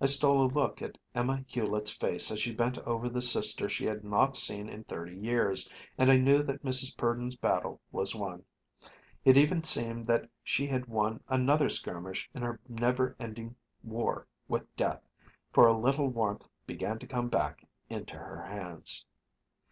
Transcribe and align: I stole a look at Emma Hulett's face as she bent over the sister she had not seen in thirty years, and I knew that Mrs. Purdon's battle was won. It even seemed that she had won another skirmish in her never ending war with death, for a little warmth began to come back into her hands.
I 0.00 0.06
stole 0.06 0.40
a 0.40 0.46
look 0.46 0.82
at 0.82 0.98
Emma 1.16 1.44
Hulett's 1.52 1.90
face 1.90 2.30
as 2.30 2.38
she 2.38 2.54
bent 2.54 2.78
over 2.86 3.08
the 3.08 3.20
sister 3.20 3.68
she 3.68 3.86
had 3.86 4.04
not 4.04 4.36
seen 4.36 4.68
in 4.68 4.82
thirty 4.82 5.16
years, 5.16 5.68
and 5.98 6.12
I 6.12 6.16
knew 6.16 6.44
that 6.44 6.62
Mrs. 6.62 6.96
Purdon's 6.96 7.34
battle 7.34 7.80
was 7.90 8.14
won. 8.14 8.44
It 9.24 9.36
even 9.36 9.64
seemed 9.64 10.04
that 10.04 10.30
she 10.44 10.68
had 10.68 10.86
won 10.86 11.24
another 11.28 11.68
skirmish 11.68 12.30
in 12.34 12.42
her 12.42 12.60
never 12.68 13.16
ending 13.18 13.56
war 13.82 14.28
with 14.46 14.72
death, 14.76 15.02
for 15.52 15.66
a 15.66 15.76
little 15.76 16.06
warmth 16.06 16.46
began 16.68 17.00
to 17.00 17.06
come 17.08 17.28
back 17.28 17.66
into 17.90 18.14
her 18.16 18.42
hands. 18.44 19.04